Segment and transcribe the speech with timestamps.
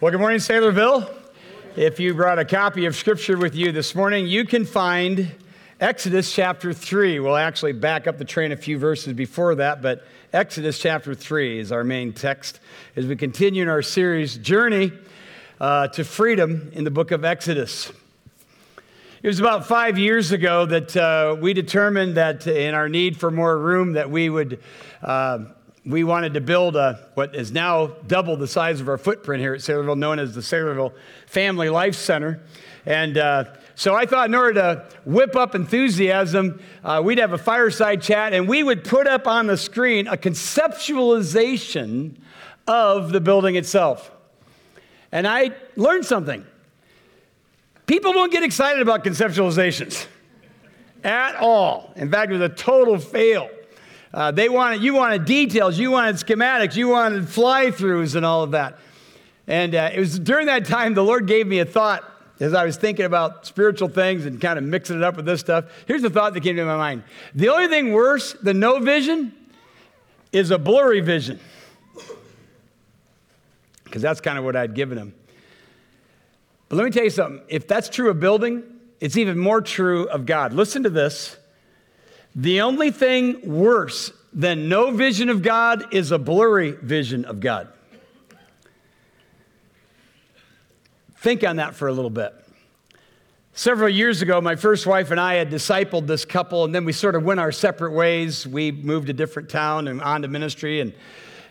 [0.00, 1.08] Well, good morning, Saylorville.
[1.76, 5.30] If you brought a copy of Scripture with you this morning, you can find
[5.80, 7.20] Exodus chapter 3.
[7.20, 11.60] We'll actually back up the train a few verses before that, but Exodus chapter 3
[11.60, 12.58] is our main text
[12.96, 14.90] as we continue in our series, Journey
[15.60, 17.92] uh, to Freedom in the book of Exodus.
[19.22, 23.30] It was about five years ago that uh, we determined that in our need for
[23.30, 24.60] more room that we would
[25.02, 25.44] uh,
[25.86, 29.54] we wanted to build a, what is now double the size of our footprint here
[29.54, 30.94] at Saylorville, known as the Saylorville
[31.26, 32.40] Family Life Center.
[32.86, 37.38] And uh, so I thought in order to whip up enthusiasm, uh, we'd have a
[37.38, 42.16] fireside chat and we would put up on the screen a conceptualization
[42.66, 44.10] of the building itself.
[45.12, 46.44] And I learned something.
[47.86, 50.06] People don't get excited about conceptualizations
[51.02, 51.92] at all.
[51.96, 53.50] In fact, it was a total fail.
[54.14, 58.44] Uh, they wanted, you wanted details, you wanted schematics, you wanted fly throughs and all
[58.44, 58.78] of that.
[59.48, 62.64] And uh, it was during that time the Lord gave me a thought as I
[62.64, 65.64] was thinking about spiritual things and kind of mixing it up with this stuff.
[65.86, 67.02] Here's the thought that came to my mind
[67.34, 69.34] The only thing worse than no vision
[70.30, 71.40] is a blurry vision.
[73.82, 75.12] Because that's kind of what I'd given him.
[76.68, 78.62] But let me tell you something if that's true of building,
[79.00, 80.52] it's even more true of God.
[80.52, 81.36] Listen to this.
[82.34, 87.68] The only thing worse than no vision of God is a blurry vision of God.
[91.16, 92.34] Think on that for a little bit.
[93.54, 96.92] Several years ago, my first wife and I had discipled this couple, and then we
[96.92, 98.48] sort of went our separate ways.
[98.48, 100.92] We moved to different town and on to ministry, and,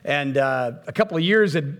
[0.03, 1.77] and uh, a couple of years had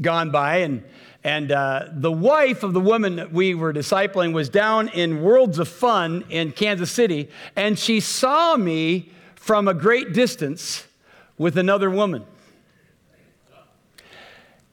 [0.00, 0.82] gone by, and
[1.28, 5.58] and uh, the wife of the woman that we were discipling was down in Worlds
[5.58, 10.86] of Fun in Kansas City, and she saw me from a great distance
[11.36, 12.24] with another woman.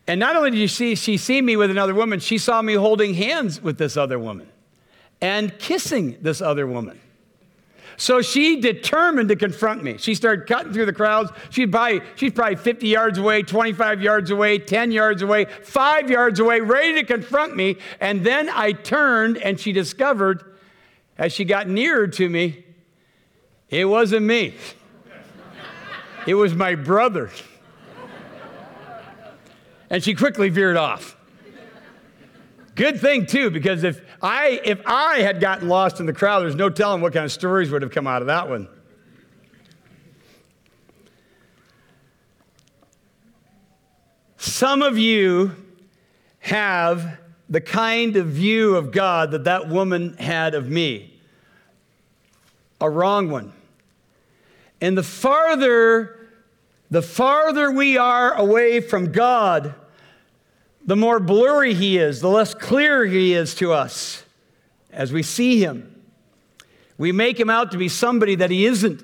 [0.07, 3.15] And not only did she, she see me with another woman, she saw me holding
[3.15, 4.47] hands with this other woman
[5.19, 7.01] and kissing this other woman.
[7.97, 9.97] So she determined to confront me.
[9.97, 11.31] She started cutting through the crowds.
[11.49, 16.39] She'd probably, she's probably 50 yards away, 25 yards away, 10 yards away, five yards
[16.39, 17.77] away, ready to confront me.
[17.99, 20.43] And then I turned and she discovered,
[21.17, 22.65] as she got nearer to me,
[23.69, 24.55] it wasn't me.
[26.27, 27.29] It was my brother.
[29.89, 31.15] And she quickly veered off.
[32.75, 36.55] Good thing, too, because if I, if I had gotten lost in the crowd, there's
[36.55, 38.67] no telling what kind of stories would have come out of that one.
[44.37, 45.55] Some of you
[46.39, 47.17] have
[47.49, 51.17] the kind of view of God that that woman had of me,
[52.81, 53.53] a wrong one.
[54.81, 56.29] And the farther,
[56.91, 59.73] the farther we are away from God,
[60.85, 64.23] the more blurry he is, the less clear he is to us
[64.91, 65.91] as we see him.
[66.97, 69.03] We make him out to be somebody that he isn't,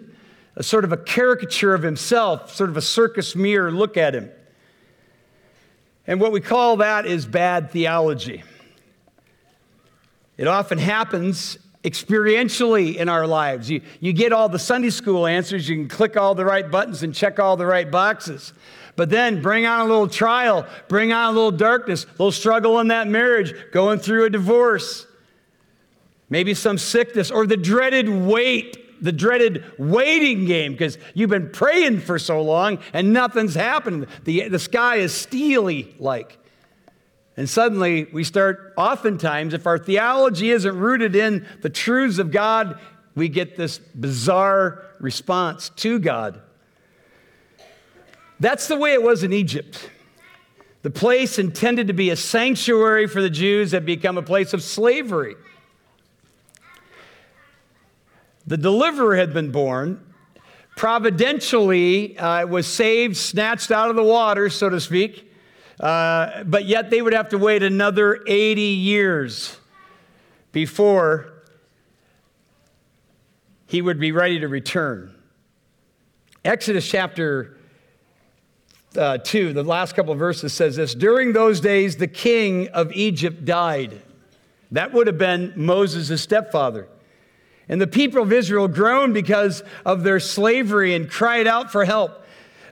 [0.56, 4.31] a sort of a caricature of himself, sort of a circus mirror look at him.
[6.08, 8.44] And what we call that is bad theology.
[10.38, 13.70] It often happens experientially in our lives.
[13.70, 17.03] You, you get all the Sunday school answers, you can click all the right buttons
[17.03, 18.53] and check all the right boxes.
[18.96, 22.79] But then bring on a little trial, bring on a little darkness, a little struggle
[22.79, 25.07] in that marriage, going through a divorce,
[26.29, 32.02] maybe some sickness, or the dreaded wait, the dreaded waiting game, because you've been praying
[32.02, 34.07] for so long and nothing's happened.
[34.25, 36.38] The, the sky is steely like.
[37.38, 42.78] And suddenly we start, oftentimes, if our theology isn't rooted in the truths of God,
[43.16, 46.41] we get this bizarre response to God.
[48.41, 49.91] That's the way it was in Egypt.
[50.81, 54.63] The place intended to be a sanctuary for the Jews had become a place of
[54.63, 55.35] slavery.
[58.47, 60.03] The deliverer had been born.
[60.75, 65.31] Providentially, uh, was saved, snatched out of the water, so to speak.
[65.79, 69.55] Uh, but yet they would have to wait another 80 years
[70.52, 71.32] before
[73.67, 75.14] he would be ready to return.
[76.44, 77.59] Exodus chapter
[78.97, 82.91] uh, 2, the last couple of verses says this During those days, the king of
[82.93, 84.02] Egypt died.
[84.72, 86.88] That would have been Moses' stepfather.
[87.67, 92.21] And the people of Israel groaned because of their slavery and cried out for help.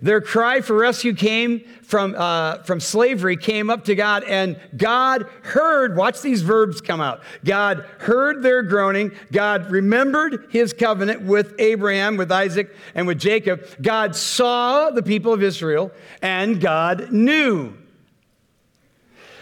[0.01, 5.25] Their cry for rescue came from, uh, from slavery, came up to God, and God
[5.41, 7.21] heard, watch these verbs come out.
[7.43, 9.11] God heard their groaning.
[9.31, 13.65] God remembered his covenant with Abraham, with Isaac, and with Jacob.
[13.81, 15.91] God saw the people of Israel,
[16.21, 17.78] and God knew.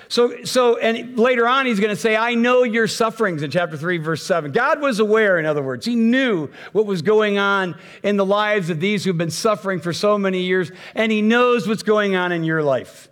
[0.09, 3.75] So, so, and later on, he's going to say, I know your sufferings in chapter
[3.75, 4.51] 3, verse 7.
[4.51, 5.85] God was aware, in other words.
[5.85, 9.91] He knew what was going on in the lives of these who've been suffering for
[9.91, 13.09] so many years, and he knows what's going on in your life.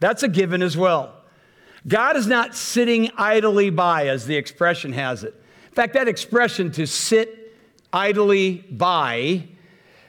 [0.00, 1.14] That's a given as well.
[1.86, 5.34] God is not sitting idly by, as the expression has it.
[5.68, 7.56] In fact, that expression to sit
[7.92, 9.48] idly by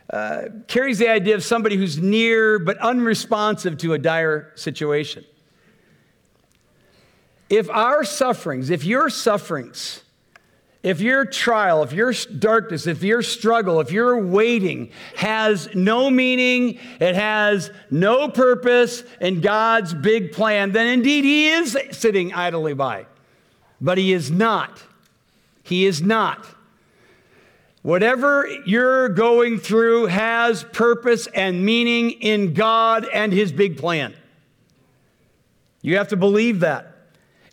[0.10, 5.24] uh, carries the idea of somebody who's near but unresponsive to a dire situation.
[7.50, 10.04] If our sufferings, if your sufferings,
[10.82, 16.80] if your trial, if your darkness, if your struggle, if your waiting has no meaning,
[17.02, 23.08] it has no purpose in God's big plan, then indeed He is sitting idly by.
[23.82, 24.82] But He is not.
[25.64, 26.46] He is not.
[27.82, 34.14] Whatever you're going through has purpose and meaning in God and His big plan.
[35.82, 36.99] You have to believe that.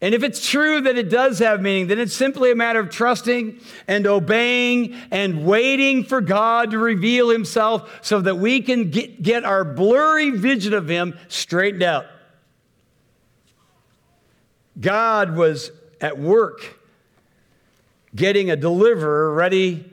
[0.02, 2.90] And if it's true that it does have meaning, then it's simply a matter of
[2.90, 9.22] trusting and obeying and waiting for God to reveal Himself so that we can get,
[9.22, 12.06] get our blurry vision of Him straightened out.
[14.78, 15.70] God was
[16.00, 16.78] at work
[18.14, 19.90] getting a deliverer ready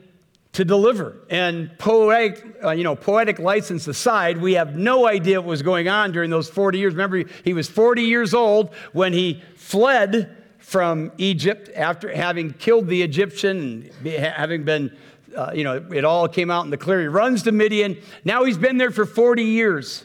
[0.54, 1.16] to deliver.
[1.28, 5.88] And poetic, uh, you know, poetic license aside, we have no idea what was going
[5.88, 6.94] on during those 40 years.
[6.94, 13.02] Remember, he was 40 years old when he fled from Egypt after having killed the
[13.02, 14.96] Egyptian having been,
[15.36, 17.00] uh, you know, it all came out in the clear.
[17.00, 17.98] He runs to Midian.
[18.24, 20.04] Now he's been there for 40 years.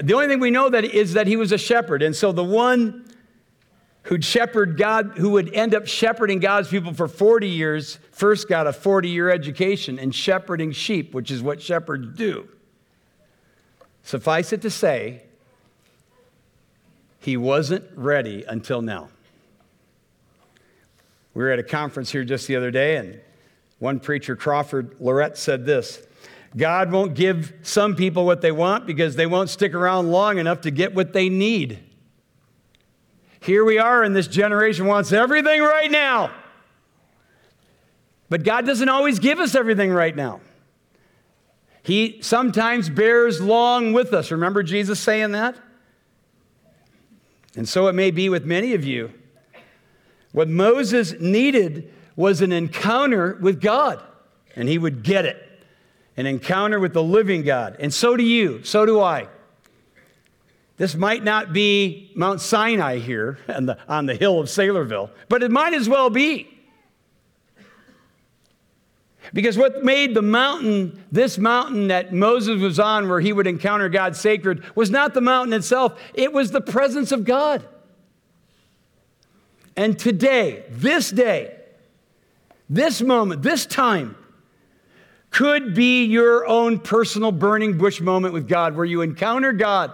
[0.00, 2.02] The only thing we know that is that he was a shepherd.
[2.02, 3.04] And so the one
[4.04, 8.66] who'd shepherd God, who would end up shepherding God's people for 40 years, first got
[8.66, 12.46] a 40 year education in shepherding sheep, which is what shepherds do.
[14.02, 15.22] Suffice it to say,
[17.18, 19.08] he wasn't ready until now.
[21.32, 23.20] We were at a conference here just the other day, and
[23.78, 26.06] one preacher, Crawford Loritts, said this
[26.54, 30.60] God won't give some people what they want because they won't stick around long enough
[30.62, 31.78] to get what they need.
[33.40, 36.30] Here we are, and this generation wants everything right now.
[38.30, 40.40] But God doesn't always give us everything right now.
[41.82, 44.30] He sometimes bears long with us.
[44.30, 45.56] Remember Jesus saying that?
[47.56, 49.12] And so it may be with many of you.
[50.32, 54.02] What Moses needed was an encounter with God,
[54.54, 55.48] and he would get it
[56.16, 57.76] an encounter with the living God.
[57.78, 59.28] And so do you, so do I.
[60.76, 65.42] This might not be Mount Sinai here on the, on the hill of Saylorville, but
[65.42, 66.59] it might as well be.
[69.32, 73.88] Because what made the mountain, this mountain that Moses was on where he would encounter
[73.88, 77.64] God sacred, was not the mountain itself, it was the presence of God.
[79.76, 81.56] And today, this day,
[82.68, 84.16] this moment, this time,
[85.30, 89.92] could be your own personal burning bush moment with God where you encounter God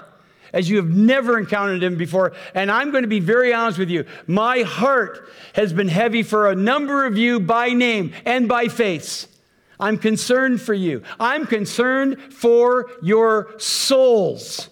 [0.53, 2.33] as you have never encountered him before.
[2.55, 4.05] And I'm going to be very honest with you.
[4.27, 9.29] My heart has been heavy for a number of you by name and by face.
[9.79, 11.03] I'm concerned for you.
[11.21, 14.71] I'm concerned for your souls.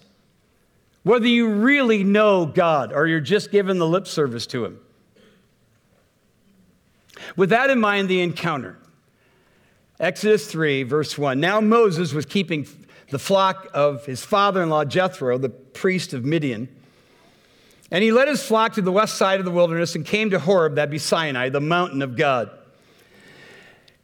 [1.03, 4.79] Whether you really know God or you're just giving the lip service to him.
[7.35, 8.77] With that in mind, the encounter.
[9.99, 11.39] Exodus 3, verse 1.
[11.39, 12.67] Now Moses was keeping
[13.09, 16.67] the flock of his father in law Jethro, the priest of Midian.
[17.91, 20.39] And he led his flock to the west side of the wilderness and came to
[20.39, 22.49] Horeb, that be Sinai, the mountain of God.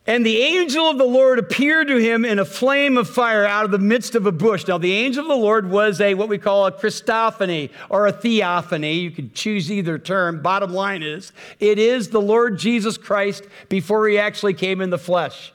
[0.08, 3.66] And the angel of the Lord appeared to him in a flame of fire out
[3.66, 4.68] of the midst of a bush.
[4.68, 8.12] Now, the angel of the Lord was a what we call a Christophany or a
[8.12, 8.94] theophany.
[8.94, 10.42] You could choose either term.
[10.42, 14.98] Bottom line is, it is the Lord Jesus Christ before he actually came in the
[14.98, 15.54] flesh.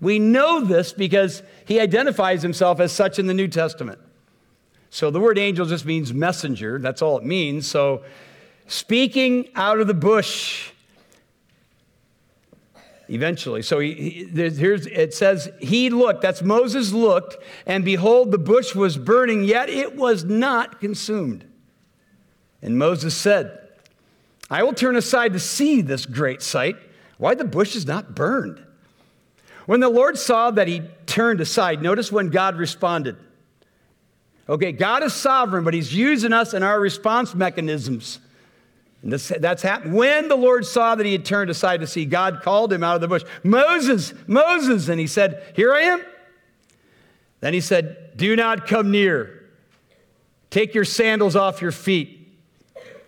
[0.00, 3.98] We know this because he identifies himself as such in the New Testament.
[4.88, 6.78] So the word angel just means messenger.
[6.78, 7.66] That's all it means.
[7.66, 8.02] So
[8.66, 10.72] speaking out of the bush
[13.10, 13.60] eventually.
[13.62, 18.74] So he, he, here's, it says, He looked, that's Moses looked, and behold, the bush
[18.74, 21.44] was burning, yet it was not consumed.
[22.62, 23.58] And Moses said,
[24.48, 26.76] I will turn aside to see this great sight,
[27.18, 28.64] why the bush is not burned.
[29.70, 33.16] When the Lord saw that he turned aside, notice when God responded.
[34.48, 38.18] Okay, God is sovereign, but he's using us in our response mechanisms.
[39.04, 39.94] And this, that's happened.
[39.94, 42.96] When the Lord saw that he had turned aside to see, God called him out
[42.96, 44.88] of the bush, Moses, Moses.
[44.88, 46.04] And he said, Here I am.
[47.38, 49.50] Then he said, Do not come near.
[50.50, 52.28] Take your sandals off your feet,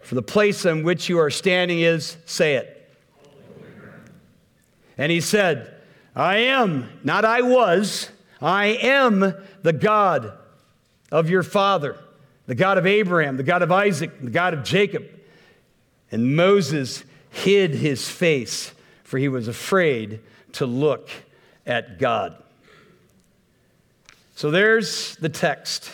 [0.01, 2.89] for the place on which you are standing is, say it.
[4.97, 5.72] And he said,
[6.15, 10.33] I am, not I was, I am the God
[11.11, 11.99] of your father,
[12.47, 15.09] the God of Abraham, the God of Isaac, the God of Jacob.
[16.11, 18.73] And Moses hid his face,
[19.05, 20.21] for he was afraid
[20.53, 21.09] to look
[21.67, 22.37] at God.
[24.35, 25.91] So there's the text.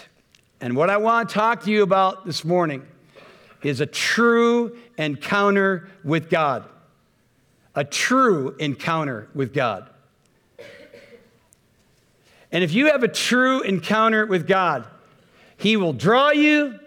[0.61, 2.85] And what I want to talk to you about this morning
[3.63, 6.65] is a true encounter with God.
[7.75, 9.91] A true encounter with God.
[12.51, 14.87] And if you have a true encounter with God,
[15.57, 16.79] He will draw you,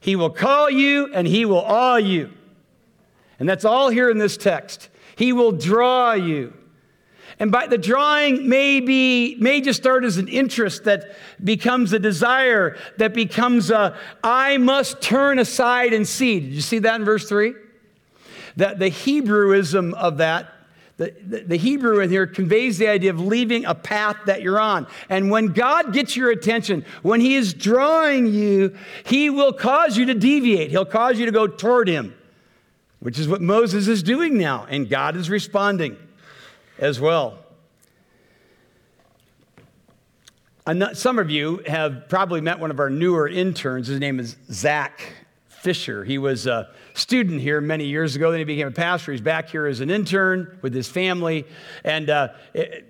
[0.00, 2.30] He will call you, and He will awe you.
[3.38, 4.88] And that's all here in this text.
[5.16, 6.52] He will draw you.
[7.38, 11.98] And by the drawing may be may just start as an interest that becomes a
[11.98, 16.38] desire, that becomes a I must turn aside and see.
[16.38, 17.54] Did you see that in verse 3?
[18.56, 20.53] That the Hebrewism of that,
[20.96, 24.60] the, the, the Hebrew in here conveys the idea of leaving a path that you're
[24.60, 24.86] on.
[25.08, 30.06] And when God gets your attention, when He is drawing you, He will cause you
[30.06, 30.70] to deviate.
[30.70, 32.14] He'll cause you to go toward Him,
[33.00, 35.96] which is what Moses is doing now, and God is responding
[36.78, 37.38] as well.
[40.94, 43.88] Some of you have probably met one of our newer interns.
[43.88, 45.12] His name is Zach
[45.48, 46.04] Fisher.
[46.04, 48.30] He was a student here many years ago.
[48.30, 49.12] Then he became a pastor.
[49.12, 51.44] He's back here as an intern with his family.
[51.82, 52.28] And uh,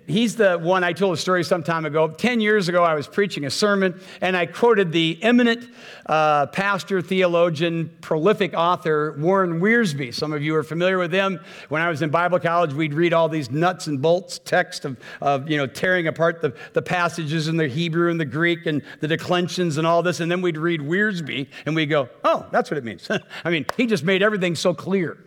[0.07, 2.07] he's the one I told a story some time ago.
[2.09, 5.67] Ten years ago, I was preaching a sermon, and I quoted the eminent
[6.05, 10.13] uh, pastor, theologian, prolific author, Warren Wiersbe.
[10.13, 11.39] Some of you are familiar with him.
[11.69, 14.97] When I was in Bible college, we'd read all these nuts and bolts text of,
[15.19, 18.83] of you know, tearing apart the, the passages in the Hebrew and the Greek and
[18.99, 20.19] the declensions and all this.
[20.19, 23.09] And then we'd read Wiersbe, and we'd go, oh, that's what it means.
[23.43, 25.17] I mean, he just just made everything so clear.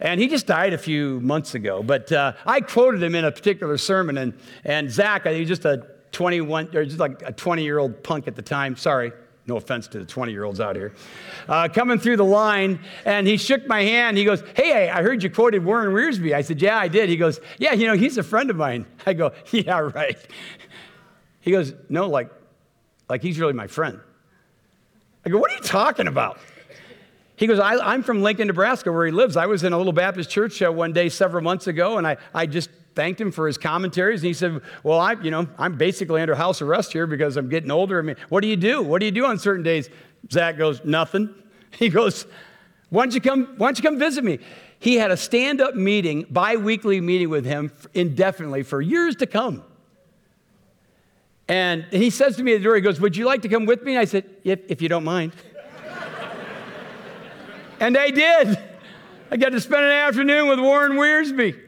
[0.00, 1.84] And he just died a few months ago.
[1.84, 4.32] But uh, I quoted him in a particular sermon, and,
[4.64, 8.26] and Zach, I think just a 21, or just like a 20 year old punk
[8.26, 9.12] at the time, sorry,
[9.46, 10.94] no offense to the 20 year olds out here,
[11.48, 14.18] uh, coming through the line, and he shook my hand.
[14.18, 16.34] He goes, Hey, I heard you quoted Warren Wiersbe.
[16.34, 17.08] I said, Yeah, I did.
[17.08, 18.84] He goes, Yeah, you know, he's a friend of mine.
[19.06, 20.18] I go, Yeah, right.
[21.40, 22.30] He goes, No, like,
[23.08, 24.00] like he's really my friend.
[25.24, 26.40] I go, What are you talking about?
[27.40, 29.34] He goes, I, am from Lincoln, Nebraska, where he lives.
[29.34, 32.18] I was in a little Baptist church uh, one day several months ago, and I,
[32.34, 34.20] I just thanked him for his commentaries.
[34.20, 37.48] And he said, Well, I, you know, I'm basically under house arrest here because I'm
[37.48, 37.98] getting older.
[37.98, 38.82] I mean, what do you do?
[38.82, 39.88] What do you do on certain days?
[40.30, 41.34] Zach goes, Nothing.
[41.78, 42.26] He goes,
[42.90, 44.38] Why don't you come, why don't you come visit me?
[44.78, 49.62] He had a stand-up meeting, bi-weekly meeting with him indefinitely for years to come.
[51.48, 53.64] And he says to me at the door, he goes, Would you like to come
[53.64, 53.92] with me?
[53.92, 55.32] And I said, If, if you don't mind.
[57.80, 58.58] And they did.
[59.30, 61.58] I got to spend an afternoon with Warren Wiersbe.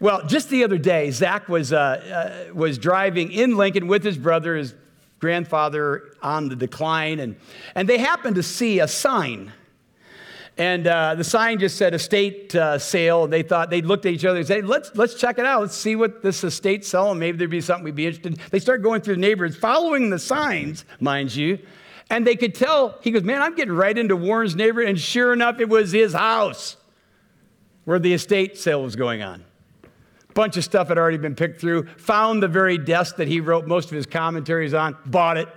[0.00, 4.16] Well, just the other day, Zach was, uh, uh, was driving in Lincoln with his
[4.16, 4.74] brother, his
[5.18, 7.36] grandfather on the decline, and,
[7.74, 9.52] and they happened to see a sign.
[10.56, 13.24] And uh, the sign just said estate uh, sale.
[13.24, 15.62] And they thought, they looked at each other and said, let's, let's check it out.
[15.62, 17.18] Let's see what this estate's selling.
[17.18, 18.38] Maybe there'd be something we'd be interested in.
[18.50, 21.58] They start going through the neighborhoods, following the signs, mind you.
[22.10, 24.90] And they could tell, he goes, Man, I'm getting right into Warren's neighborhood.
[24.90, 26.76] And sure enough, it was his house
[27.84, 29.44] where the estate sale was going on.
[30.34, 33.66] Bunch of stuff had already been picked through, found the very desk that he wrote
[33.66, 35.48] most of his commentaries on, bought it.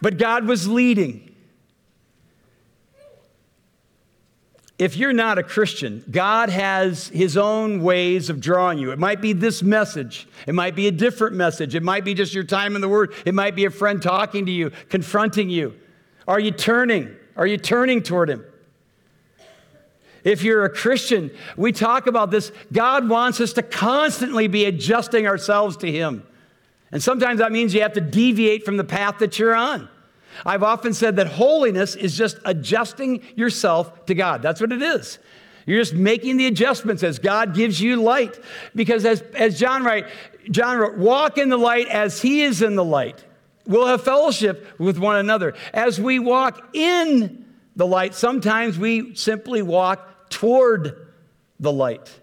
[0.00, 1.27] But God was leading.
[4.78, 8.92] If you're not a Christian, God has his own ways of drawing you.
[8.92, 12.32] It might be this message, it might be a different message, it might be just
[12.32, 15.74] your time in the Word, it might be a friend talking to you, confronting you.
[16.28, 17.14] Are you turning?
[17.36, 18.44] Are you turning toward him?
[20.24, 22.52] If you're a Christian, we talk about this.
[22.72, 26.26] God wants us to constantly be adjusting ourselves to Him.
[26.90, 29.88] And sometimes that means you have to deviate from the path that you're on.
[30.44, 34.42] I've often said that holiness is just adjusting yourself to God.
[34.42, 35.18] That's what it is.
[35.66, 38.38] You're just making the adjustments as God gives you light.
[38.74, 40.06] Because as, as John wrote,
[40.50, 43.22] John wrote, walk in the light as he is in the light.
[43.66, 45.54] We'll have fellowship with one another.
[45.74, 47.44] As we walk in
[47.76, 51.08] the light, sometimes we simply walk toward
[51.60, 52.18] the light.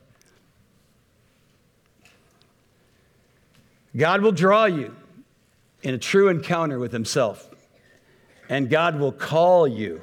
[3.95, 4.95] God will draw you
[5.83, 7.47] in a true encounter with himself
[8.49, 10.01] and God will call you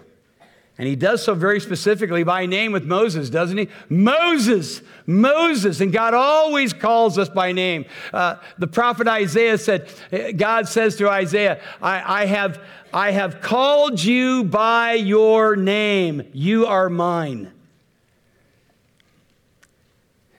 [0.78, 3.68] And he does so very specifically by name with Moses, doesn't he?
[3.88, 5.80] Moses, Moses.
[5.80, 7.84] And God always calls us by name.
[8.12, 9.88] Uh, the prophet Isaiah said,
[10.36, 12.60] God says to Isaiah, I, I, have,
[12.92, 16.28] I have called you by your name.
[16.32, 17.52] You are mine.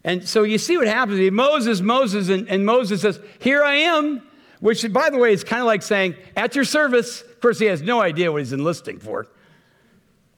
[0.04, 1.32] And so you see what happens.
[1.32, 4.22] Moses, Moses, and, and Moses says, Here I am.
[4.60, 7.24] Which, by the way, is kind of like saying, At your service.
[7.44, 9.28] Course, he has no idea what he's enlisting for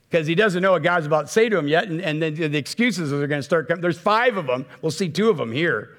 [0.09, 1.87] because he doesn't know what God's about to say to him yet.
[1.87, 3.83] And, and then the excuses are going to start coming.
[3.83, 4.65] There's five of them.
[4.81, 5.95] We'll see two of them here.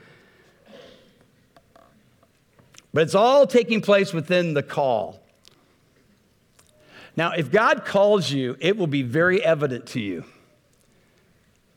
[2.92, 5.20] But it's all taking place within the call.
[7.16, 10.24] Now, if God calls you, it will be very evident to you.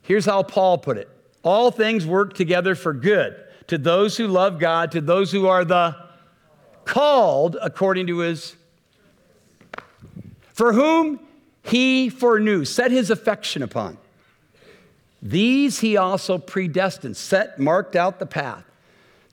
[0.01, 1.07] Here's how Paul put it
[1.43, 3.35] All things work together for good
[3.67, 5.95] to those who love God, to those who are the
[6.83, 8.55] called according to his.
[10.59, 11.21] For whom
[11.63, 13.97] he foreknew, set his affection upon.
[15.21, 18.65] These he also predestined, set, marked out the path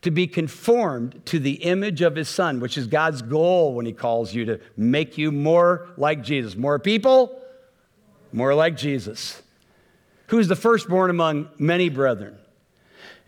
[0.02, 3.92] to be conformed to the image of his son, which is God's goal when he
[3.92, 6.54] calls you to make you more like Jesus.
[6.54, 7.36] More people,
[8.32, 9.42] more like Jesus,
[10.28, 12.38] who's the firstborn among many brethren.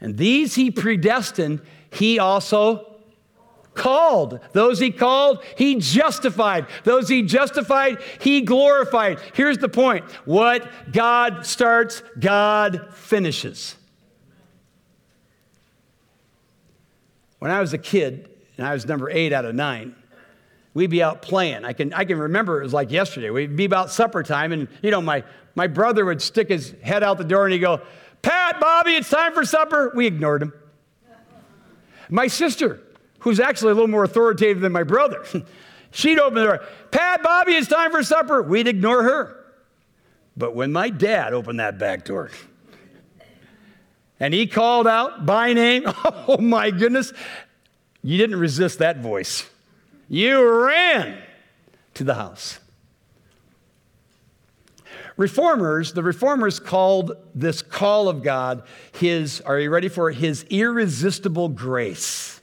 [0.00, 2.88] And these he predestined, he also
[3.78, 4.40] called.
[4.52, 6.66] Those he called, he justified.
[6.85, 9.20] Those he justified, he glorified.
[9.32, 13.76] Here's the point what God starts, God finishes.
[17.38, 19.94] When I was a kid, and I was number eight out of nine,
[20.75, 21.64] we'd be out playing.
[21.64, 23.30] I can, I can remember it was like yesterday.
[23.30, 25.23] We'd be about supper time, and you know, my,
[25.54, 27.80] my brother would stick his head out the door and he'd go,
[28.23, 29.92] Pat, Bobby, it's time for supper.
[29.94, 30.52] We ignored him.
[32.11, 32.80] My sister,
[33.28, 35.23] who's actually a little more authoritative than my brother.
[35.90, 38.42] She'd open the door, Pat, Bobby, it's time for supper.
[38.42, 39.44] We'd ignore her.
[40.35, 42.30] But when my dad opened that back door
[44.18, 47.12] and he called out by name, oh my goodness,
[48.02, 49.49] you didn't resist that voice.
[50.08, 51.18] You ran
[51.94, 52.61] to the house.
[55.18, 60.14] Reformers, the reformers called this call of God his, are you ready for it?
[60.14, 62.38] His irresistible grace.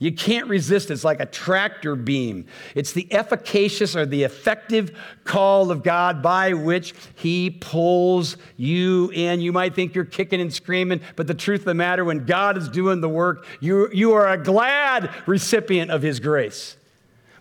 [0.00, 0.92] You can't resist.
[0.92, 2.46] It's like a tractor beam.
[2.76, 9.40] It's the efficacious or the effective call of God by which He pulls you in.
[9.40, 12.56] You might think you're kicking and screaming, but the truth of the matter, when God
[12.56, 16.76] is doing the work, you, you are a glad recipient of His grace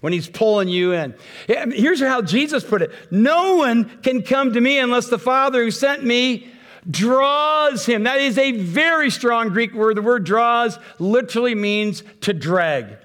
[0.02, 1.13] when He's pulling you in.
[1.46, 5.70] Here's how Jesus put it No one can come to me unless the Father who
[5.70, 6.52] sent me
[6.89, 8.04] draws him.
[8.04, 9.97] That is a very strong Greek word.
[9.97, 12.97] The word draws literally means to drag.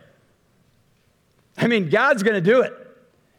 [1.57, 2.73] I mean, God's going to do it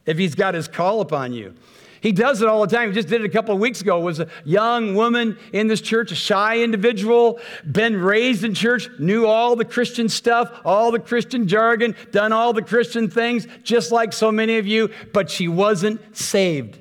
[0.05, 1.53] if he's got his call upon you.
[2.01, 2.89] He does it all the time.
[2.89, 3.97] He just did it a couple of weeks ago.
[4.01, 7.39] It was a young woman in this church, a shy individual,
[7.71, 12.51] been raised in church, knew all the Christian stuff, all the Christian jargon, done all
[12.51, 16.77] the Christian things, just like so many of you, but she wasn't saved.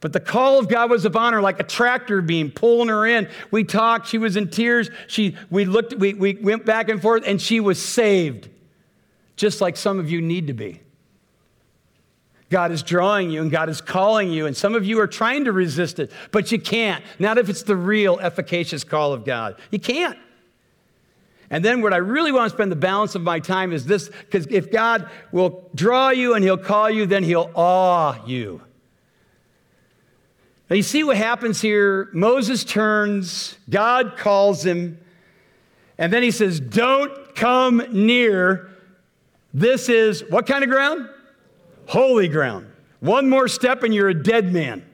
[0.00, 3.28] But the call of God was upon her like a tractor beam pulling her in.
[3.50, 4.90] We talked, she was in tears.
[5.08, 8.48] She, we, looked, we, we went back and forth, and she was saved,
[9.36, 10.80] just like some of you need to be.
[12.50, 15.44] God is drawing you and God is calling you, and some of you are trying
[15.44, 17.04] to resist it, but you can't.
[17.18, 19.56] Not if it's the real efficacious call of God.
[19.70, 20.18] You can't.
[21.50, 24.08] And then what I really want to spend the balance of my time is this
[24.08, 28.62] because if God will draw you and He'll call you, then He'll awe you.
[30.68, 32.10] Now, you see what happens here?
[32.12, 34.98] Moses turns, God calls him,
[35.96, 38.70] and then he says, Don't come near.
[39.54, 41.08] This is what kind of ground?
[41.86, 42.70] Holy ground.
[43.00, 44.84] One more step and you're a dead man.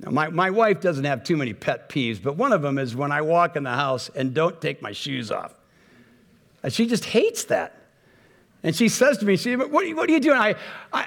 [0.00, 2.94] Now, my, my wife doesn't have too many pet peeves, but one of them is
[2.94, 5.54] when I walk in the house and don't take my shoes off.
[6.62, 7.74] And she just hates that.
[8.62, 10.38] And she says to me, she, what, what are you doing?
[10.38, 10.54] I,
[10.92, 11.06] I,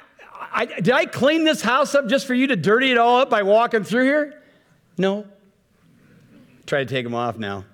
[0.54, 3.30] I, did I clean this house up just for you to dirty it all up
[3.30, 4.42] by walking through here?
[4.98, 5.26] No.
[6.66, 7.66] Try to take them off now.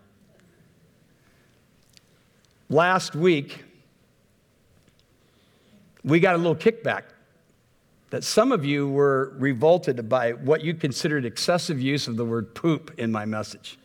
[2.70, 3.64] Last week,
[6.04, 7.04] we got a little kickback
[8.10, 12.56] that some of you were revolted by what you considered excessive use of the word
[12.56, 13.78] poop in my message.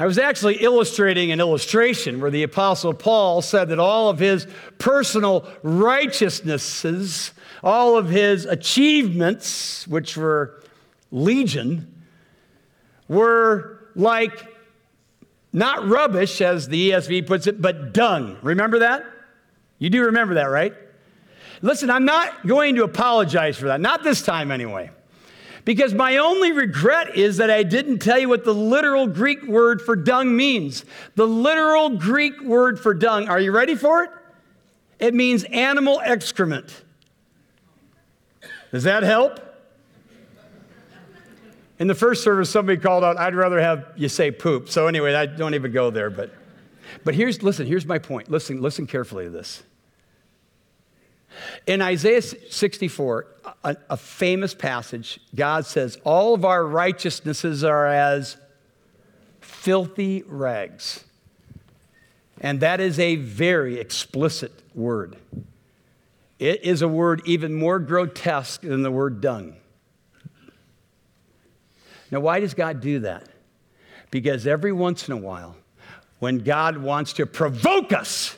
[0.00, 4.46] I was actually illustrating an illustration where the Apostle Paul said that all of his
[4.78, 7.32] personal righteousnesses,
[7.64, 10.62] all of his achievements, which were
[11.10, 11.92] legion,
[13.08, 14.46] were like
[15.52, 18.36] not rubbish, as the ESV puts it, but dung.
[18.42, 19.04] Remember that?
[19.80, 20.74] You do remember that, right?
[21.60, 24.90] Listen, I'm not going to apologize for that, not this time anyway.
[25.68, 29.82] Because my only regret is that I didn't tell you what the literal Greek word
[29.82, 30.82] for dung means.
[31.14, 34.10] The literal Greek word for dung, are you ready for it?
[34.98, 36.84] It means animal excrement.
[38.72, 39.40] Does that help?
[41.78, 44.70] In the first service, somebody called out, I'd rather have you say poop.
[44.70, 46.08] So anyway, I don't even go there.
[46.08, 46.32] But,
[47.04, 48.30] but here's, listen, here's my point.
[48.30, 49.62] Listen, listen carefully to this.
[51.66, 53.26] In Isaiah 64,
[53.64, 58.36] a, a, famous passage, God says, All of our righteousnesses are as
[59.40, 61.04] filthy rags.
[62.40, 65.16] And that is a very explicit word.
[66.38, 69.56] It is a word even more grotesque than the word dung.
[72.10, 73.28] Now, why does God do that?
[74.10, 75.56] Because every once in a while,
[76.20, 78.36] when God wants to provoke us,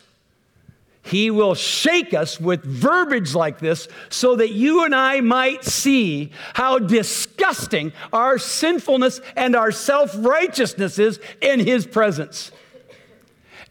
[1.02, 6.30] he will shake us with verbiage like this so that you and I might see
[6.54, 12.52] how disgusting our sinfulness and our self righteousness is in His presence.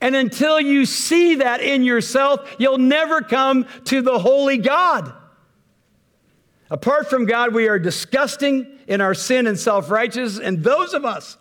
[0.01, 5.13] And until you see that in yourself, you'll never come to the holy God.
[6.71, 11.05] Apart from God, we are disgusting in our sin and self righteousness, and those of
[11.05, 11.37] us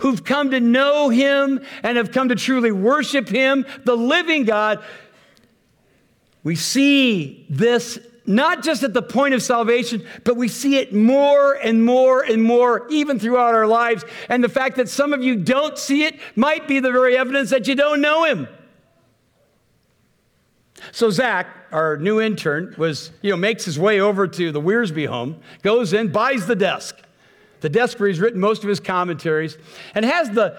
[0.00, 4.82] who've come to know Him and have come to truly worship Him, the living God,
[6.44, 11.54] we see this not just at the point of salvation, but we see it more
[11.54, 14.04] and more and more, even throughout our lives.
[14.28, 17.50] And the fact that some of you don't see it might be the very evidence
[17.50, 18.48] that you don't know Him.
[20.90, 25.06] So Zach, our new intern, was, you know, makes his way over to the Wiersbe
[25.06, 26.96] home, goes in, buys the desk.
[27.60, 29.56] The desk where he's written most of his commentaries,
[29.94, 30.58] and has the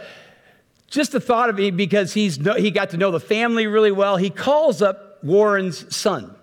[0.88, 4.15] just the thought of it because he's he got to know the family really well.
[4.15, 6.36] He calls up Warren's son,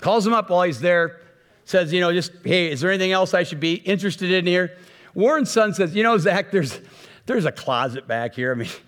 [0.00, 1.20] calls him up while he's there,
[1.64, 4.76] says, you know, just hey, is there anything else I should be interested in here?
[5.14, 6.80] Warren's son says, you know, Zach, there's
[7.26, 8.52] there's a closet back here.
[8.52, 8.68] I mean.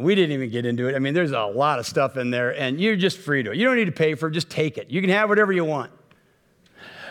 [0.00, 0.96] We didn't even get into it.
[0.96, 3.56] I mean, there's a lot of stuff in there, and you're just free to.
[3.56, 4.90] You don't need to pay for it, just take it.
[4.90, 5.92] You can have whatever you want.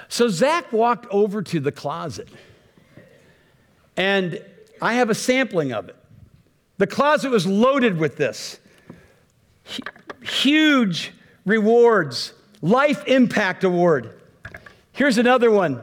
[0.10, 2.28] So Zach walked over to the closet,
[3.96, 4.44] and
[4.82, 5.96] I have a sampling of it.
[6.78, 8.60] The closet was loaded with this
[10.28, 11.14] huge
[11.46, 14.22] rewards, life impact award.
[14.92, 15.82] Here's another one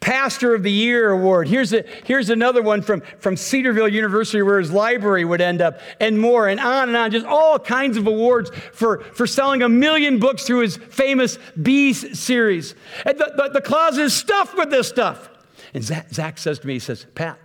[0.00, 1.46] Pastor of the Year award.
[1.46, 5.78] Here's, a, here's another one from, from Cedarville University where his library would end up,
[6.00, 7.10] and more, and on and on.
[7.10, 12.18] Just all kinds of awards for, for selling a million books through his famous Bees
[12.18, 12.74] series.
[13.04, 15.28] And the, the, the closet is stuffed with this stuff.
[15.74, 17.38] And Zach, Zach says to me, he says, Pat,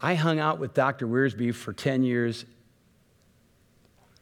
[0.00, 1.06] I hung out with Dr.
[1.06, 2.46] Wiersbe for 10 years.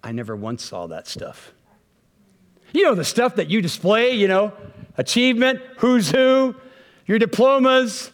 [0.06, 1.52] I never once saw that stuff.
[2.72, 4.52] You know, the stuff that you display, you know,
[4.96, 6.54] achievement, who's who,
[7.06, 8.12] your diplomas,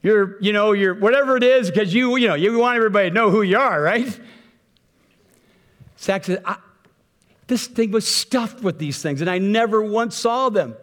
[0.00, 3.14] your, you know, your whatever it is, because you, you know, you want everybody to
[3.14, 4.16] know who you are, right?
[5.98, 6.44] Zach said,
[7.48, 10.76] this thing was stuffed with these things, and I never once saw them.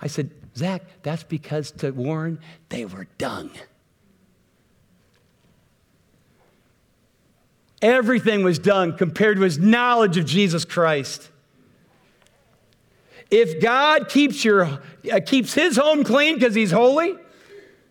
[0.00, 2.38] I said, Zach, that's because to Warren,
[2.70, 3.50] they were dung.
[7.80, 11.28] Everything was done compared to his knowledge of Jesus Christ.
[13.30, 17.14] If God keeps, your, uh, keeps his home clean because he's holy,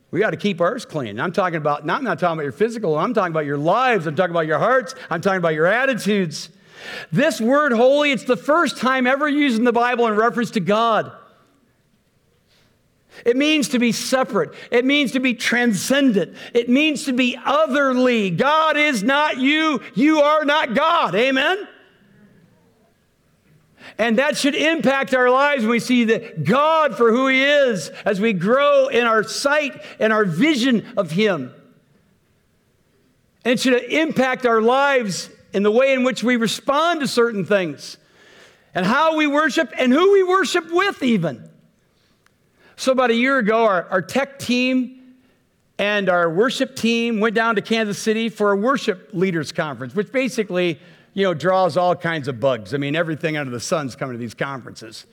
[0.09, 1.19] we got to keep ours clean.
[1.19, 4.07] I'm talking about, not, I'm not talking about your physical, I'm talking about your lives,
[4.07, 6.49] I'm talking about your hearts, I'm talking about your attitudes.
[7.11, 10.59] This word holy, it's the first time ever used in the Bible in reference to
[10.59, 11.11] God.
[13.25, 14.53] It means to be separate.
[14.71, 16.35] It means to be transcendent.
[16.53, 18.29] It means to be otherly.
[18.29, 19.81] God is not you.
[19.95, 21.15] You are not God.
[21.15, 21.67] Amen?
[23.97, 27.89] And that should impact our lives when we see that God for who He is
[28.05, 31.53] as we grow in our sight and our vision of Him.
[33.43, 37.45] And it should impact our lives in the way in which we respond to certain
[37.45, 37.97] things
[38.75, 41.46] and how we worship and who we worship with, even.
[42.79, 45.15] So, about a year ago, our, our tech team
[45.79, 50.11] and our worship team went down to Kansas City for a worship leaders conference, which
[50.11, 50.79] basically
[51.15, 52.75] you know, draws all kinds of bugs.
[52.75, 55.07] I mean, everything under the sun's coming to these conferences.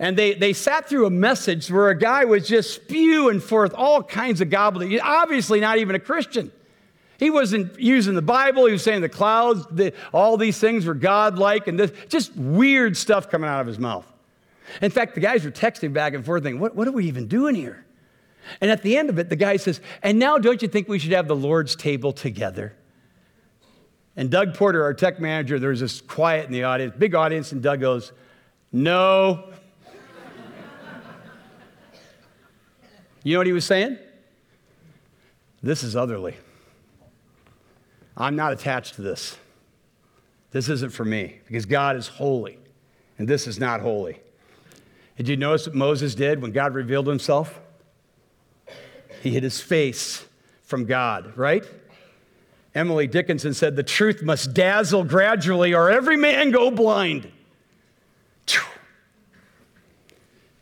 [0.00, 4.02] And they, they sat through a message where a guy was just spewing forth all
[4.02, 6.50] kinds of gobbledygook, obviously not even a Christian.
[7.18, 8.66] He wasn't using the Bible.
[8.66, 12.96] He was saying the clouds, the, all these things were godlike, and this, just weird
[12.96, 14.06] stuff coming out of his mouth.
[14.80, 17.26] In fact, the guys were texting back and forth, thinking, what, what are we even
[17.26, 17.84] doing here?
[18.60, 20.98] And at the end of it, the guy says, And now don't you think we
[20.98, 22.74] should have the Lord's table together?
[24.16, 27.62] And Doug Porter, our tech manager, there's this quiet in the audience, big audience, and
[27.62, 28.12] Doug goes,
[28.72, 29.50] No.
[33.22, 33.98] you know what he was saying?
[35.62, 36.36] This is otherly.
[38.16, 39.36] I'm not attached to this.
[40.50, 42.58] This isn't for me because God is holy
[43.18, 44.18] and this is not holy.
[45.20, 47.60] Did you notice what Moses did when God revealed himself?
[49.22, 50.24] He hid his face
[50.62, 51.62] from God, right?
[52.74, 57.30] Emily Dickinson said, The truth must dazzle gradually, or every man go blind.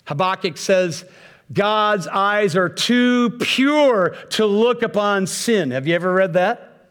[0.06, 1.04] Habakkuk says,
[1.52, 5.70] God's eyes are too pure to look upon sin.
[5.70, 6.88] Have you ever read that?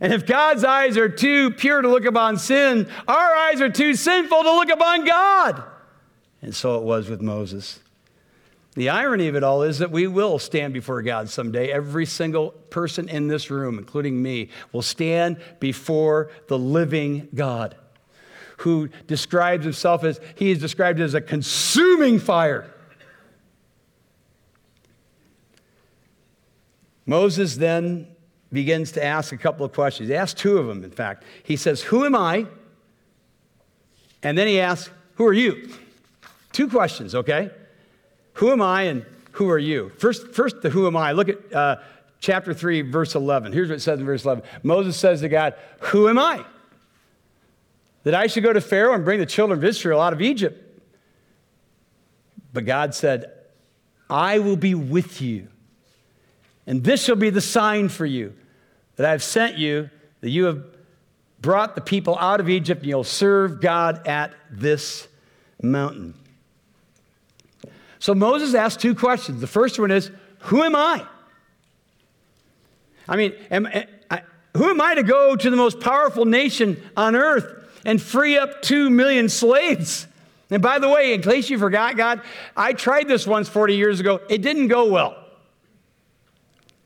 [0.00, 3.94] And if God's eyes are too pure to look upon sin, our eyes are too
[3.94, 5.70] sinful to look upon God.
[6.44, 7.80] And so it was with Moses.
[8.74, 11.72] The irony of it all is that we will stand before God someday.
[11.72, 17.76] Every single person in this room, including me, will stand before the living God
[18.58, 22.70] who describes himself as, he is described as a consuming fire.
[27.06, 28.06] Moses then
[28.52, 30.10] begins to ask a couple of questions.
[30.10, 31.24] He asks two of them, in fact.
[31.42, 32.46] He says, Who am I?
[34.22, 35.70] And then he asks, Who are you?
[36.54, 37.50] Two questions, okay?
[38.34, 39.90] Who am I and who are you?
[39.98, 41.10] First, first the who am I.
[41.10, 41.76] Look at uh,
[42.20, 43.52] chapter 3, verse 11.
[43.52, 46.44] Here's what it says in verse 11 Moses says to God, Who am I?
[48.04, 50.80] That I should go to Pharaoh and bring the children of Israel out of Egypt.
[52.52, 53.32] But God said,
[54.08, 55.48] I will be with you.
[56.68, 58.32] And this shall be the sign for you
[58.94, 59.90] that I have sent you,
[60.20, 60.64] that you have
[61.40, 65.08] brought the people out of Egypt, and you'll serve God at this
[65.60, 66.14] mountain.
[68.04, 69.40] So Moses asked two questions.
[69.40, 71.06] The first one is, Who am I?
[73.08, 74.20] I mean, am, eh, I,
[74.54, 78.60] who am I to go to the most powerful nation on earth and free up
[78.60, 80.06] two million slaves?
[80.50, 82.20] And by the way, in case you forgot, God,
[82.54, 84.20] I tried this once 40 years ago.
[84.28, 85.16] It didn't go well.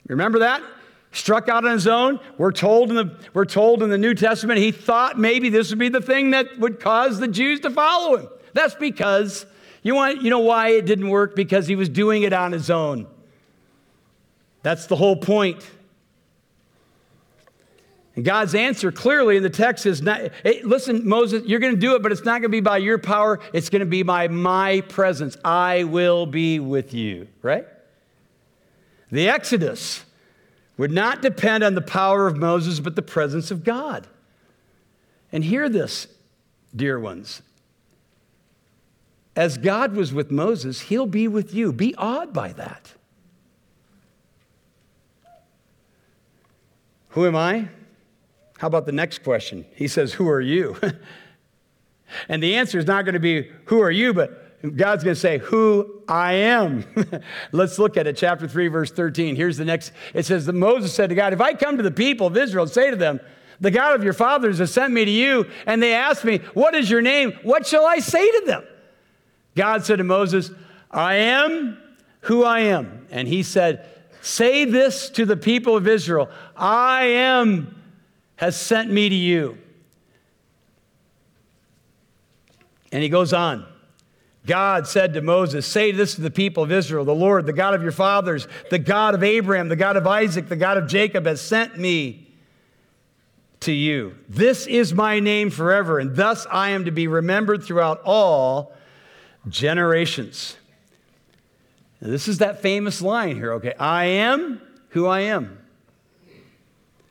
[0.06, 0.62] Remember that?
[1.10, 2.20] Struck out on his own.
[2.36, 5.80] We're told, in the, we're told in the New Testament he thought maybe this would
[5.80, 8.28] be the thing that would cause the Jews to follow him.
[8.52, 9.46] That's because
[9.88, 11.34] you, want, you know why it didn't work?
[11.34, 13.06] Because he was doing it on his own.
[14.62, 15.66] That's the whole point.
[18.14, 21.80] And God's answer clearly in the text is not, hey, listen, Moses, you're going to
[21.80, 23.40] do it, but it's not going to be by your power.
[23.52, 25.36] It's going to be by my presence.
[25.44, 27.66] I will be with you, right?
[29.10, 30.04] The Exodus
[30.76, 34.06] would not depend on the power of Moses, but the presence of God.
[35.32, 36.08] And hear this,
[36.74, 37.40] dear ones.
[39.38, 41.72] As God was with Moses, he'll be with you.
[41.72, 42.92] Be awed by that.
[47.10, 47.68] Who am I?
[48.58, 49.64] How about the next question?
[49.76, 50.76] He says, Who are you?
[52.28, 54.12] and the answer is not going to be, Who are you?
[54.12, 56.84] but God's going to say, Who I am.
[57.52, 59.36] Let's look at it, chapter 3, verse 13.
[59.36, 59.92] Here's the next.
[60.14, 62.64] It says that Moses said to God, If I come to the people of Israel
[62.64, 63.20] and say to them,
[63.60, 66.74] The God of your fathers has sent me to you, and they ask me, What
[66.74, 67.38] is your name?
[67.44, 68.64] What shall I say to them?
[69.58, 70.52] God said to Moses,
[70.88, 71.76] I am
[72.20, 73.08] who I am.
[73.10, 73.86] And he said,
[74.22, 77.82] Say this to the people of Israel I am
[78.36, 79.58] has sent me to you.
[82.92, 83.66] And he goes on.
[84.46, 87.74] God said to Moses, Say this to the people of Israel The Lord, the God
[87.74, 91.26] of your fathers, the God of Abraham, the God of Isaac, the God of Jacob,
[91.26, 92.28] has sent me
[93.60, 94.14] to you.
[94.28, 98.72] This is my name forever, and thus I am to be remembered throughout all
[99.50, 100.56] generations.
[102.00, 103.74] Now, this is that famous line here, okay?
[103.78, 105.58] I am who I am.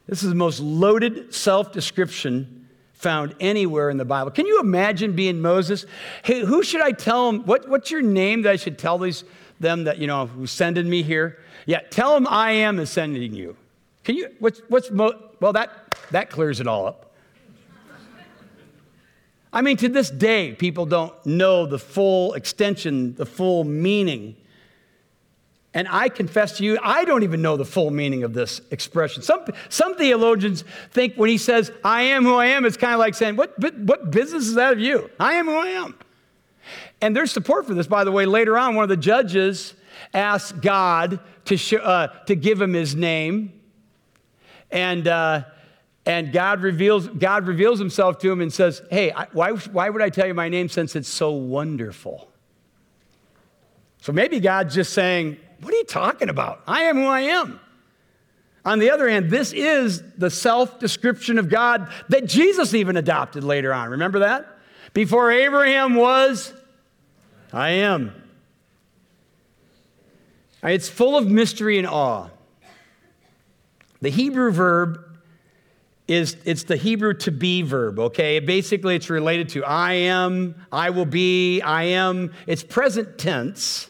[0.07, 4.31] This is the most loaded self description found anywhere in the Bible.
[4.31, 5.85] Can you imagine being Moses?
[6.23, 7.43] Hey, who should I tell them?
[7.43, 9.23] What, what's your name that I should tell these,
[9.59, 11.37] them that, you know, who's sending me here?
[11.67, 13.55] Yeah, tell them I am is sending you.
[14.03, 17.06] Can you, what's, what's, mo- well, that, that clears it all up.
[19.57, 24.35] I mean, to this day, people don't know the full extension, the full meaning.
[25.73, 29.23] And I confess to you, I don't even know the full meaning of this expression.
[29.23, 32.99] Some, some theologians think when he says, I am who I am, it's kind of
[32.99, 35.09] like saying, what, what business is that of you?
[35.19, 35.97] I am who I am.
[37.01, 38.27] And there's support for this, by the way.
[38.27, 39.73] Later on, one of the judges
[40.13, 43.59] asked God to, sh- uh, to give him his name.
[44.69, 45.45] And uh,
[46.07, 50.09] and God reveals, God reveals himself to him and says, Hey, why, why would I
[50.09, 52.31] tell you my name since it's so wonderful?
[53.99, 56.61] So maybe God's just saying, What are you talking about?
[56.65, 57.59] I am who I am.
[58.63, 63.43] On the other hand, this is the self description of God that Jesus even adopted
[63.43, 63.89] later on.
[63.89, 64.47] Remember that?
[64.93, 66.53] Before Abraham was,
[67.51, 68.13] I am.
[70.63, 72.29] It's full of mystery and awe.
[73.99, 75.06] The Hebrew verb
[76.07, 78.39] is it's the Hebrew to be verb, okay?
[78.39, 82.33] Basically it's related to I am, I will be, I am.
[82.45, 83.89] It's present tense.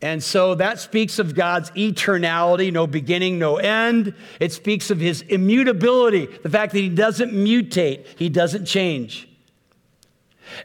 [0.00, 4.14] And so that speaks of God's eternality, no beginning, no end.
[4.40, 9.28] It speaks of his immutability, the fact that he doesn't mutate, he doesn't change.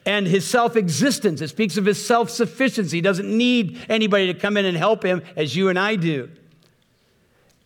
[0.05, 2.97] And his self existence, it speaks of his self sufficiency.
[2.97, 6.29] He doesn't need anybody to come in and help him as you and I do.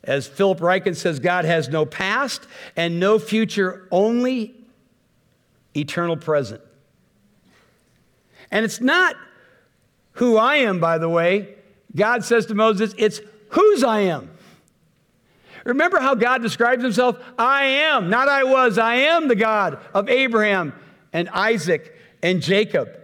[0.04, 4.56] As Philip Ryken says, God has no past and no future, only
[5.76, 6.62] eternal present.
[8.50, 9.16] And it's not
[10.14, 11.56] who I am, by the way.
[11.96, 14.30] God says to Moses, it's whose I am.
[15.64, 17.20] Remember how God describes himself?
[17.38, 20.74] I am, not I was, I am the God of Abraham
[21.14, 23.01] and Isaac and Jacob.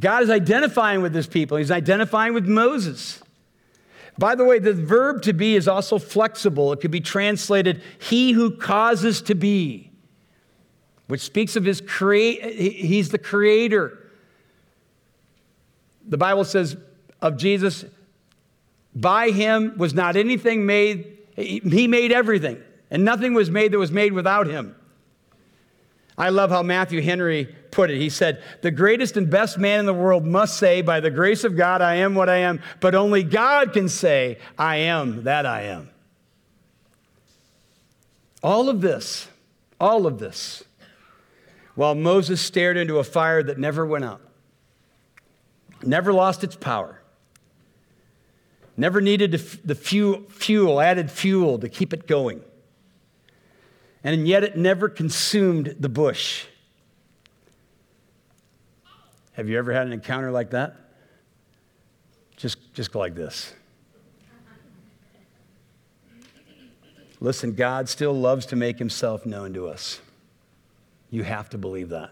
[0.00, 1.58] God is identifying with his people.
[1.58, 3.20] He's identifying with Moses.
[4.18, 6.72] By the way, the verb to be is also flexible.
[6.72, 9.90] It could be translated, he who causes to be,
[11.06, 14.10] which speaks of his create, he's the creator.
[16.06, 16.76] The Bible says
[17.20, 17.84] of Jesus,
[18.94, 22.60] by him was not anything made, he made everything,
[22.90, 24.74] and nothing was made that was made without him.
[26.20, 27.96] I love how Matthew Henry put it.
[27.96, 31.44] He said, The greatest and best man in the world must say, By the grace
[31.44, 35.46] of God, I am what I am, but only God can say, I am that
[35.46, 35.88] I am.
[38.42, 39.28] All of this,
[39.80, 40.62] all of this,
[41.74, 44.20] while Moses stared into a fire that never went out,
[45.82, 47.00] never lost its power,
[48.76, 52.42] never needed the fuel, added fuel to keep it going
[54.02, 56.46] and yet it never consumed the bush.
[59.32, 60.76] Have you ever had an encounter like that?
[62.36, 63.54] Just, just like this.
[67.20, 70.00] Listen, God still loves to make himself known to us.
[71.10, 72.10] You have to believe that.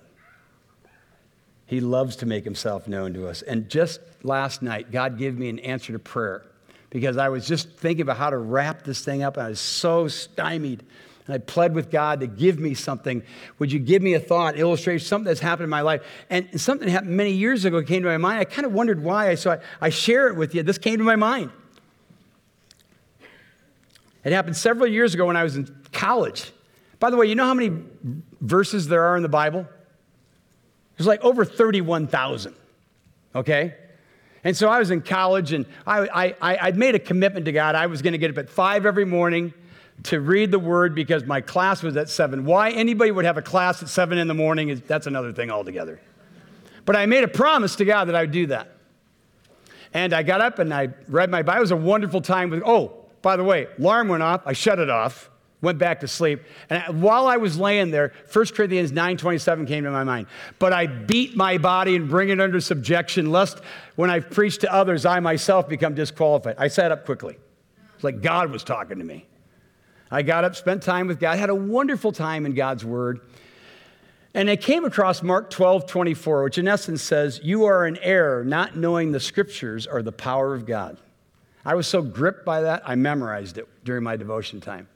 [1.64, 3.42] He loves to make himself known to us.
[3.42, 6.44] And just last night, God gave me an answer to prayer
[6.90, 9.61] because I was just thinking about how to wrap this thing up, and I was
[9.61, 10.83] so stymied
[11.29, 13.23] and I pled with God to give me something.
[13.59, 16.03] Would you give me a thought, illustrate something that's happened in my life?
[16.31, 18.41] And something happened many years ago came to my mind.
[18.41, 19.35] I kind of wondered why.
[19.35, 20.62] So I, I share it with you.
[20.62, 21.51] This came to my mind.
[24.25, 26.51] It happened several years ago when I was in college.
[26.99, 27.83] By the way, you know how many
[28.41, 29.67] verses there are in the Bible?
[30.97, 32.55] There's like over 31,000.
[33.35, 33.75] Okay?
[34.45, 37.75] And so I was in college and I, I, I'd made a commitment to God.
[37.75, 39.53] I was going to get up at 5 every morning
[40.05, 42.45] to read the word because my class was at 7.
[42.45, 45.51] Why anybody would have a class at 7 in the morning is that's another thing
[45.51, 46.01] altogether.
[46.85, 48.73] But I made a promise to God that I would do that.
[49.93, 51.59] And I got up and I read my Bible.
[51.59, 54.43] It was a wonderful time with oh, by the way, alarm went off.
[54.47, 55.31] I shut it off.
[55.61, 56.43] Went back to sleep.
[56.71, 60.29] And while I was laying there, 1 Corinthians 9:27 came to my mind.
[60.61, 63.61] But I beat my body and bring it under subjection, lest
[63.97, 66.55] when I preach to others, I myself become disqualified.
[66.59, 67.39] I sat up quickly.
[67.97, 69.27] It's like God was talking to me.
[70.11, 73.21] I got up, spent time with God, had a wonderful time in God's Word.
[74.35, 78.44] And I came across Mark 12, 24, which in essence says, You are in error,
[78.44, 80.99] not knowing the scriptures or the power of God.
[81.64, 84.88] I was so gripped by that, I memorized it during my devotion time.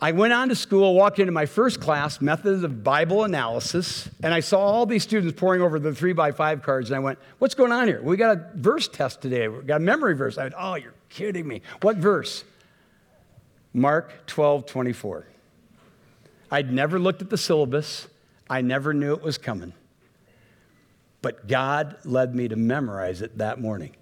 [0.00, 4.34] I went on to school, walked into my first class, Methods of Bible Analysis, and
[4.34, 7.18] I saw all these students poring over the three by five cards, and I went,
[7.38, 8.02] What's going on here?
[8.02, 9.48] We got a verse test today.
[9.48, 10.36] We got a memory verse.
[10.36, 11.62] I went, Oh, you're kidding me.
[11.80, 12.44] What verse?
[13.74, 15.26] Mark 12, 24.
[16.50, 18.06] I'd never looked at the syllabus,
[18.48, 19.72] I never knew it was coming.
[21.20, 23.96] But God led me to memorize it that morning.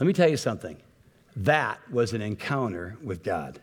[0.00, 0.78] Let me tell you something.
[1.36, 3.60] That was an encounter with God.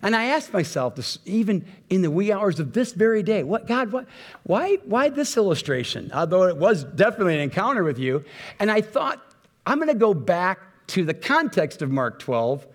[0.00, 3.66] And I asked myself, this, even in the wee hours of this very day, what
[3.66, 4.06] God, what,
[4.44, 6.10] why, why this illustration?
[6.14, 8.24] Although it was definitely an encounter with you.
[8.58, 9.20] And I thought,
[9.66, 12.66] I'm going to go back to the context of Mark 12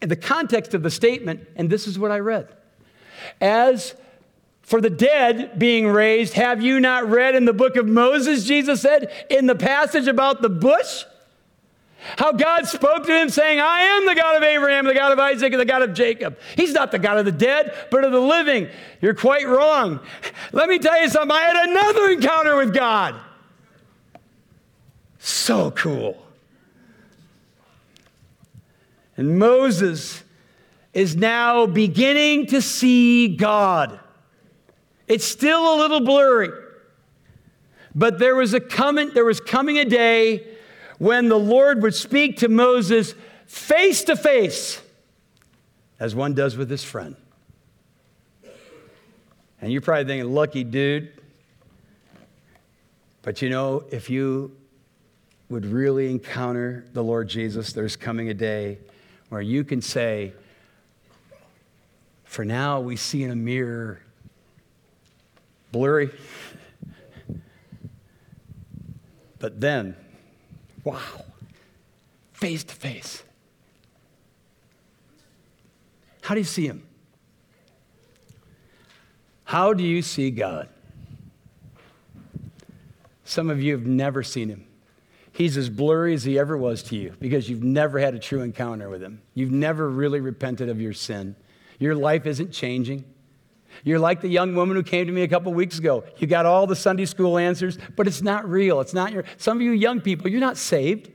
[0.00, 2.48] the context of the statement, and this is what I read.
[3.40, 3.94] As
[4.62, 8.82] for the dead being raised, have you not read in the book of Moses, Jesus
[8.82, 11.04] said, in the passage about the bush?
[12.18, 15.18] How God spoke to him, saying, I am the God of Abraham, the God of
[15.18, 16.38] Isaac, and the God of Jacob.
[16.54, 18.68] He's not the God of the dead, but of the living.
[19.00, 20.00] You're quite wrong.
[20.52, 21.30] Let me tell you something.
[21.30, 23.16] I had another encounter with God.
[25.18, 26.25] So cool.
[29.16, 30.22] And Moses
[30.92, 33.98] is now beginning to see God.
[35.08, 36.50] It's still a little blurry.
[37.94, 40.46] But there was a coming, there was coming a day
[40.98, 43.14] when the Lord would speak to Moses
[43.46, 44.80] face to face,
[46.00, 47.16] as one does with his friend.
[49.60, 51.12] And you're probably thinking, lucky dude.
[53.22, 54.56] But you know, if you
[55.48, 58.78] would really encounter the Lord Jesus, there's coming a day
[59.28, 60.32] where you can say,
[62.24, 64.00] For now we see in a mirror
[65.72, 66.10] blurry.
[69.38, 69.94] But then,
[70.84, 71.00] wow,
[72.32, 73.22] face to face.
[76.22, 76.82] How do you see him?
[79.44, 80.68] How do you see God?
[83.24, 84.66] Some of you have never seen him.
[85.36, 88.40] He's as blurry as he ever was to you because you've never had a true
[88.40, 89.20] encounter with him.
[89.34, 91.36] You've never really repented of your sin.
[91.78, 93.04] Your life isn't changing.
[93.84, 96.04] You're like the young woman who came to me a couple weeks ago.
[96.16, 98.80] You got all the Sunday school answers, but it's not real.
[98.80, 99.24] It's not your.
[99.36, 101.10] Some of you young people, you're not saved.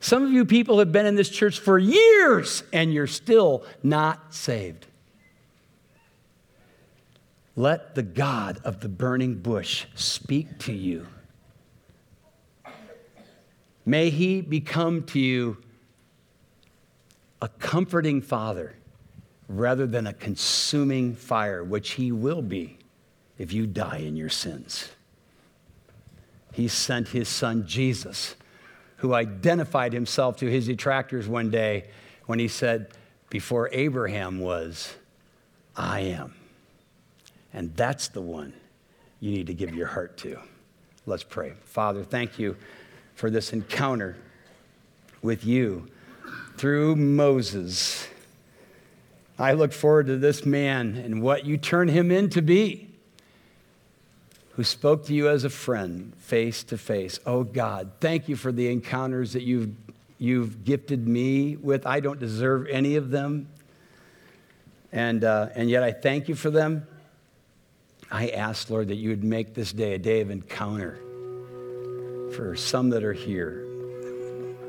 [0.00, 4.34] Some of you people have been in this church for years and you're still not
[4.34, 4.88] saved.
[7.54, 11.06] Let the God of the burning bush speak to you.
[13.90, 15.56] May he become to you
[17.42, 18.76] a comforting father
[19.48, 22.78] rather than a consuming fire, which he will be
[23.36, 24.90] if you die in your sins.
[26.52, 28.36] He sent his son Jesus,
[28.98, 31.90] who identified himself to his detractors one day
[32.26, 32.92] when he said,
[33.28, 34.94] Before Abraham was,
[35.74, 36.36] I am.
[37.52, 38.52] And that's the one
[39.18, 40.38] you need to give your heart to.
[41.06, 41.54] Let's pray.
[41.64, 42.56] Father, thank you
[43.20, 44.16] for this encounter
[45.20, 45.86] with you
[46.56, 48.08] through Moses.
[49.38, 52.88] I look forward to this man and what you turn him in to be,
[54.52, 57.20] who spoke to you as a friend, face to face.
[57.26, 59.74] Oh God, thank you for the encounters that you've,
[60.16, 61.86] you've gifted me with.
[61.86, 63.48] I don't deserve any of them.
[64.92, 66.86] And, uh, and yet I thank you for them.
[68.10, 71.02] I ask, Lord, that you would make this day a day of encounter
[72.32, 73.66] for some that are here.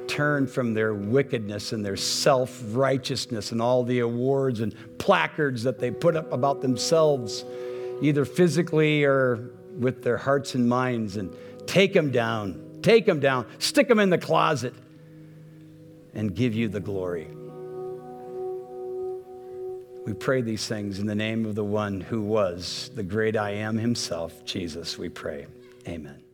[0.07, 5.79] Turn from their wickedness and their self righteousness and all the awards and placards that
[5.79, 7.45] they put up about themselves,
[8.01, 11.35] either physically or with their hearts and minds, and
[11.65, 12.79] take them down.
[12.81, 13.45] Take them down.
[13.59, 14.73] Stick them in the closet
[16.13, 17.27] and give you the glory.
[20.05, 23.51] We pray these things in the name of the one who was the great I
[23.51, 24.97] am himself, Jesus.
[24.97, 25.45] We pray.
[25.87, 26.30] Amen.